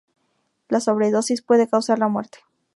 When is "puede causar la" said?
1.43-2.07